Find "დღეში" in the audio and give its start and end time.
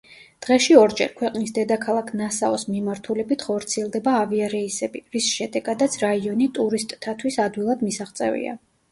0.43-0.75